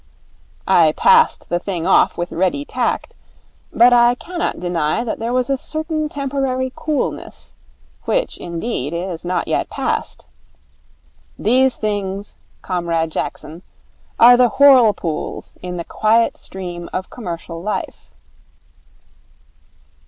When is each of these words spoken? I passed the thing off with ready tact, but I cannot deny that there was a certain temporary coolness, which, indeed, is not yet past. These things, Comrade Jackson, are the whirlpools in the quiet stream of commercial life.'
I 0.67 0.93
passed 0.93 1.47
the 1.49 1.59
thing 1.59 1.85
off 1.85 2.17
with 2.17 2.31
ready 2.31 2.65
tact, 2.65 3.13
but 3.71 3.93
I 3.93 4.15
cannot 4.15 4.59
deny 4.59 5.03
that 5.03 5.19
there 5.19 5.31
was 5.31 5.47
a 5.47 5.59
certain 5.59 6.09
temporary 6.09 6.73
coolness, 6.75 7.53
which, 8.05 8.39
indeed, 8.39 8.93
is 8.95 9.23
not 9.23 9.47
yet 9.47 9.69
past. 9.69 10.25
These 11.37 11.75
things, 11.75 12.37
Comrade 12.63 13.11
Jackson, 13.11 13.61
are 14.19 14.35
the 14.35 14.49
whirlpools 14.49 15.55
in 15.61 15.77
the 15.77 15.83
quiet 15.83 16.35
stream 16.35 16.89
of 16.91 17.11
commercial 17.11 17.61
life.' 17.61 18.09